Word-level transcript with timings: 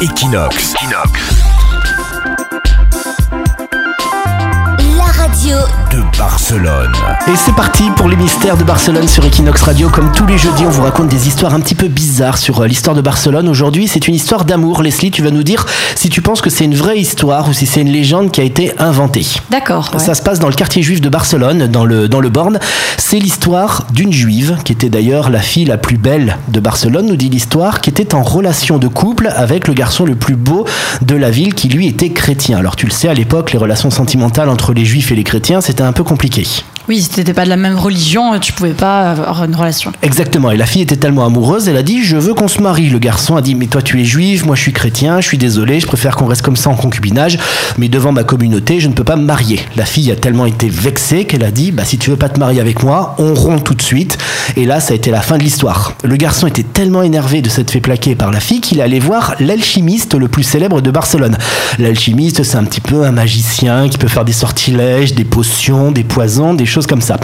Equinox. 0.00 0.74
La 0.90 1.39
Barcelone. 6.20 6.92
Et 7.28 7.34
c'est 7.34 7.54
parti 7.54 7.84
pour 7.96 8.06
les 8.06 8.14
mystères 8.14 8.58
de 8.58 8.62
Barcelone 8.62 9.08
sur 9.08 9.24
Equinox 9.24 9.62
Radio. 9.62 9.88
Comme 9.88 10.12
tous 10.12 10.26
les 10.26 10.36
jeudis, 10.36 10.66
on 10.66 10.68
vous 10.68 10.82
raconte 10.82 11.08
des 11.08 11.28
histoires 11.28 11.54
un 11.54 11.60
petit 11.60 11.74
peu 11.74 11.88
bizarres 11.88 12.36
sur 12.36 12.60
euh, 12.60 12.66
l'histoire 12.66 12.94
de 12.94 13.00
Barcelone. 13.00 13.48
Aujourd'hui, 13.48 13.88
c'est 13.88 14.06
une 14.06 14.14
histoire 14.14 14.44
d'amour. 14.44 14.82
Leslie, 14.82 15.10
tu 15.10 15.22
vas 15.22 15.30
nous 15.30 15.42
dire 15.42 15.64
si 15.94 16.10
tu 16.10 16.20
penses 16.20 16.42
que 16.42 16.50
c'est 16.50 16.66
une 16.66 16.74
vraie 16.74 16.98
histoire 16.98 17.48
ou 17.48 17.54
si 17.54 17.64
c'est 17.64 17.80
une 17.80 17.88
légende 17.88 18.32
qui 18.32 18.42
a 18.42 18.44
été 18.44 18.74
inventée. 18.78 19.24
D'accord. 19.50 19.88
ouais. 19.94 19.98
Ça 19.98 20.12
se 20.12 20.20
passe 20.20 20.38
dans 20.40 20.48
le 20.48 20.54
quartier 20.54 20.82
juif 20.82 21.00
de 21.00 21.08
Barcelone, 21.08 21.68
dans 21.68 21.86
le, 21.86 22.06
dans 22.06 22.20
le 22.20 22.28
Born. 22.28 22.58
C'est 22.98 23.18
l'histoire 23.18 23.86
d'une 23.90 24.12
juive, 24.12 24.58
qui 24.62 24.72
était 24.72 24.90
d'ailleurs 24.90 25.30
la 25.30 25.40
fille 25.40 25.64
la 25.64 25.78
plus 25.78 25.96
belle 25.96 26.36
de 26.48 26.60
Barcelone, 26.60 27.06
nous 27.06 27.16
dit 27.16 27.30
l'histoire, 27.30 27.80
qui 27.80 27.88
était 27.88 28.14
en 28.14 28.22
relation 28.22 28.76
de 28.76 28.88
couple 28.88 29.32
avec 29.34 29.68
le 29.68 29.72
garçon 29.72 30.04
le 30.04 30.16
plus 30.16 30.36
beau 30.36 30.66
de 31.00 31.16
la 31.16 31.30
ville, 31.30 31.54
qui 31.54 31.70
lui 31.70 31.86
était 31.86 32.10
chrétien. 32.10 32.58
Alors 32.58 32.76
tu 32.76 32.84
le 32.84 32.92
sais, 32.92 33.08
à 33.08 33.14
l'époque, 33.14 33.52
les 33.52 33.58
relations 33.58 33.88
sentimentales 33.88 34.50
entre 34.50 34.74
les 34.74 34.84
juifs 34.84 35.12
et 35.12 35.14
les 35.14 35.24
chrétiens, 35.24 35.62
c'était 35.62 35.82
un 35.82 35.92
peu 35.92 36.04
compliqué. 36.10 36.64
Oui, 36.90 37.02
si 37.02 37.08
t'étais 37.08 37.34
pas 37.34 37.44
de 37.44 37.48
la 37.48 37.56
même 37.56 37.78
religion, 37.78 38.36
tu 38.40 38.52
pouvais 38.52 38.72
pas 38.72 39.12
avoir 39.12 39.44
une 39.44 39.54
relation. 39.54 39.92
Exactement, 40.02 40.50
et 40.50 40.56
la 40.56 40.66
fille 40.66 40.82
était 40.82 40.96
tellement 40.96 41.24
amoureuse, 41.24 41.68
elle 41.68 41.76
a 41.76 41.84
dit 41.84 42.02
Je 42.02 42.16
veux 42.16 42.34
qu'on 42.34 42.48
se 42.48 42.60
marie. 42.60 42.90
Le 42.90 42.98
garçon 42.98 43.36
a 43.36 43.42
dit 43.42 43.54
Mais 43.54 43.68
toi 43.68 43.80
tu 43.80 44.00
es 44.00 44.04
juif, 44.04 44.44
moi 44.44 44.56
je 44.56 44.62
suis 44.62 44.72
chrétien, 44.72 45.20
je 45.20 45.28
suis 45.28 45.38
désolé, 45.38 45.78
je 45.78 45.86
préfère 45.86 46.16
qu'on 46.16 46.26
reste 46.26 46.42
comme 46.42 46.56
ça 46.56 46.68
en 46.68 46.74
concubinage, 46.74 47.38
mais 47.78 47.88
devant 47.88 48.10
ma 48.10 48.24
communauté, 48.24 48.80
je 48.80 48.88
ne 48.88 48.92
peux 48.92 49.04
pas 49.04 49.14
me 49.14 49.22
marier. 49.22 49.60
La 49.76 49.84
fille 49.84 50.10
a 50.10 50.16
tellement 50.16 50.46
été 50.46 50.68
vexée 50.68 51.26
qu'elle 51.26 51.44
a 51.44 51.52
dit 51.52 51.70
Bah 51.70 51.84
si 51.84 51.96
tu 51.96 52.10
veux 52.10 52.16
pas 52.16 52.28
te 52.28 52.40
marier 52.40 52.60
avec 52.60 52.82
moi, 52.82 53.14
on 53.18 53.34
rompt 53.34 53.62
tout 53.62 53.74
de 53.74 53.82
suite. 53.82 54.18
Et 54.56 54.64
là, 54.64 54.80
ça 54.80 54.92
a 54.92 54.96
été 54.96 55.12
la 55.12 55.20
fin 55.20 55.38
de 55.38 55.44
l'histoire. 55.44 55.94
Le 56.02 56.16
garçon 56.16 56.48
était 56.48 56.64
tellement 56.64 57.04
énervé 57.04 57.40
de 57.40 57.48
s'être 57.48 57.70
fait 57.70 57.80
plaquer 57.80 58.16
par 58.16 58.32
la 58.32 58.40
fille 58.40 58.60
qu'il 58.60 58.80
allait 58.80 58.98
voir 58.98 59.36
l'alchimiste 59.38 60.16
le 60.16 60.26
plus 60.26 60.42
célèbre 60.42 60.80
de 60.80 60.90
Barcelone. 60.90 61.38
L'alchimiste, 61.78 62.42
c'est 62.42 62.56
un 62.56 62.64
petit 62.64 62.80
peu 62.80 63.04
un 63.04 63.12
magicien 63.12 63.88
qui 63.88 63.96
peut 63.96 64.08
faire 64.08 64.24
des 64.24 64.32
sortilèges, 64.32 65.14
des 65.14 65.22
potions, 65.22 65.92
des 65.92 66.02
poisons, 66.02 66.52
des 66.52 66.66
choses 66.66 66.79
comme 66.86 67.00
ça. 67.00 67.18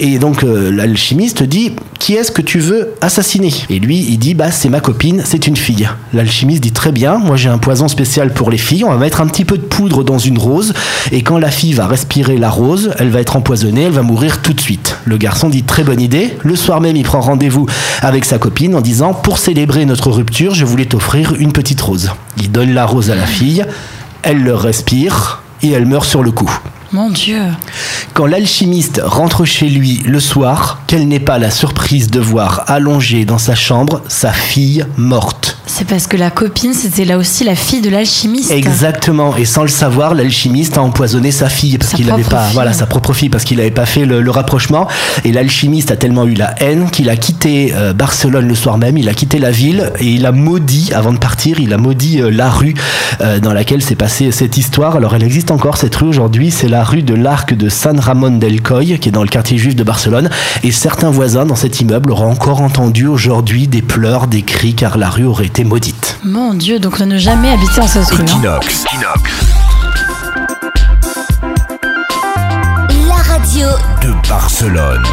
Et 0.00 0.18
donc 0.18 0.44
euh, 0.44 0.70
l'alchimiste 0.70 1.42
dit 1.42 1.72
qui 1.98 2.14
est-ce 2.14 2.32
que 2.32 2.42
tu 2.42 2.58
veux 2.58 2.94
assassiner? 3.00 3.52
Et 3.70 3.78
lui, 3.78 3.98
il 4.08 4.18
dit 4.18 4.34
bah 4.34 4.50
c'est 4.50 4.68
ma 4.68 4.80
copine, 4.80 5.22
c'est 5.24 5.46
une 5.46 5.56
fille. 5.56 5.88
L'alchimiste 6.12 6.62
dit 6.62 6.72
très 6.72 6.92
bien, 6.92 7.18
moi 7.18 7.36
j'ai 7.36 7.48
un 7.48 7.58
poison 7.58 7.88
spécial 7.88 8.32
pour 8.32 8.50
les 8.50 8.58
filles, 8.58 8.84
on 8.84 8.90
va 8.90 8.96
mettre 8.96 9.20
un 9.20 9.26
petit 9.26 9.44
peu 9.44 9.58
de 9.58 9.62
poudre 9.62 10.02
dans 10.02 10.18
une 10.18 10.38
rose 10.38 10.74
et 11.10 11.22
quand 11.22 11.38
la 11.38 11.50
fille 11.50 11.72
va 11.72 11.86
respirer 11.86 12.38
la 12.38 12.50
rose, 12.50 12.90
elle 12.98 13.10
va 13.10 13.20
être 13.20 13.36
empoisonnée, 13.36 13.82
elle 13.82 13.92
va 13.92 14.02
mourir 14.02 14.42
tout 14.42 14.52
de 14.52 14.60
suite. 14.60 14.96
Le 15.04 15.16
garçon 15.16 15.48
dit 15.48 15.62
très 15.62 15.84
bonne 15.84 16.00
idée. 16.00 16.36
Le 16.42 16.56
soir 16.56 16.80
même, 16.80 16.96
il 16.96 17.04
prend 17.04 17.20
rendez-vous 17.20 17.66
avec 18.00 18.24
sa 18.24 18.38
copine 18.38 18.74
en 18.74 18.80
disant 18.80 19.14
pour 19.14 19.38
célébrer 19.38 19.84
notre 19.86 20.10
rupture, 20.10 20.54
je 20.54 20.64
voulais 20.64 20.86
t'offrir 20.86 21.34
une 21.38 21.52
petite 21.52 21.80
rose. 21.80 22.10
Il 22.38 22.50
donne 22.50 22.74
la 22.74 22.86
rose 22.86 23.10
à 23.10 23.14
la 23.14 23.26
fille, 23.26 23.64
elle 24.22 24.42
le 24.42 24.54
respire 24.54 25.42
et 25.62 25.70
elle 25.70 25.86
meurt 25.86 26.04
sur 26.04 26.22
le 26.22 26.32
coup. 26.32 26.50
Mon 26.92 27.08
Dieu. 27.08 27.40
Quand 28.12 28.26
l'alchimiste 28.26 29.00
rentre 29.02 29.46
chez 29.46 29.70
lui 29.70 30.02
le 30.04 30.20
soir, 30.20 30.82
quelle 30.86 31.08
n'est 31.08 31.20
pas 31.20 31.38
la 31.38 31.50
surprise 31.50 32.10
de 32.10 32.20
voir 32.20 32.64
allongée 32.66 33.24
dans 33.24 33.38
sa 33.38 33.54
chambre 33.54 34.02
sa 34.08 34.30
fille 34.30 34.84
morte. 34.98 35.56
C'est 35.74 35.86
parce 35.86 36.06
que 36.06 36.18
la 36.18 36.30
copine, 36.30 36.74
c'était 36.74 37.06
là 37.06 37.16
aussi 37.16 37.44
la 37.44 37.54
fille 37.54 37.80
de 37.80 37.88
l'alchimiste. 37.88 38.50
Exactement, 38.50 39.34
et 39.38 39.46
sans 39.46 39.62
le 39.62 39.68
savoir, 39.68 40.14
l'alchimiste 40.14 40.76
a 40.76 40.82
empoisonné 40.82 41.30
sa 41.30 41.48
fille 41.48 41.78
parce 41.78 41.94
qu'il 41.94 42.04
n'avait 42.04 42.20
propre 42.20 42.36
pas, 42.36 42.44
fille. 42.44 42.54
voilà, 42.54 42.74
sa 42.74 42.84
propre 42.84 43.14
fille 43.14 43.30
parce 43.30 43.44
qu'il 43.44 43.56
n'avait 43.56 43.70
pas 43.70 43.86
fait 43.86 44.04
le, 44.04 44.20
le 44.20 44.30
rapprochement. 44.30 44.86
Et 45.24 45.32
l'alchimiste 45.32 45.90
a 45.90 45.96
tellement 45.96 46.26
eu 46.26 46.34
la 46.34 46.54
haine 46.62 46.90
qu'il 46.90 47.08
a 47.08 47.16
quitté 47.16 47.72
euh, 47.74 47.94
Barcelone 47.94 48.46
le 48.46 48.54
soir 48.54 48.76
même, 48.76 48.98
il 48.98 49.08
a 49.08 49.14
quitté 49.14 49.38
la 49.38 49.50
ville 49.50 49.92
et 49.98 50.08
il 50.08 50.26
a 50.26 50.30
maudit 50.30 50.92
avant 50.94 51.14
de 51.14 51.18
partir, 51.18 51.58
il 51.58 51.72
a 51.72 51.78
maudit 51.78 52.20
euh, 52.20 52.30
la 52.30 52.50
rue 52.50 52.74
euh, 53.22 53.40
dans 53.40 53.54
laquelle 53.54 53.80
s'est 53.80 53.94
passée 53.94 54.30
cette 54.30 54.58
histoire. 54.58 54.96
Alors 54.96 55.14
elle 55.14 55.24
existe 55.24 55.50
encore 55.50 55.78
cette 55.78 55.96
rue 55.96 56.06
aujourd'hui, 56.06 56.50
c'est 56.50 56.68
la 56.68 56.84
rue 56.84 57.02
de 57.02 57.14
l'Arc 57.14 57.54
de 57.54 57.70
San 57.70 57.98
Ramon 57.98 58.36
del 58.36 58.60
Coy 58.60 58.98
qui 58.98 59.08
est 59.08 59.12
dans 59.12 59.22
le 59.22 59.28
quartier 59.30 59.56
juif 59.56 59.74
de 59.74 59.84
Barcelone. 59.84 60.28
Et 60.64 60.70
certains 60.70 61.10
voisins 61.10 61.46
dans 61.46 61.56
cet 61.56 61.80
immeuble 61.80 62.10
auraient 62.10 62.26
encore 62.26 62.60
entendu 62.60 63.06
aujourd'hui 63.06 63.68
des 63.68 63.82
pleurs, 63.82 64.26
des 64.26 64.42
cris 64.42 64.74
car 64.74 64.98
la 64.98 65.08
rue 65.08 65.24
aurait 65.24 65.46
été 65.46 65.61
maudite. 65.64 66.18
Mon 66.24 66.54
Dieu, 66.54 66.78
donc 66.78 67.00
ne 67.00 67.18
jamais 67.18 67.50
habiter 67.50 67.80
en 67.80 67.84
hein. 67.84 68.20
Equinox. 68.22 68.84
La 73.08 73.16
radio 73.16 73.68
De 74.02 74.28
Barcelone. 74.28 75.06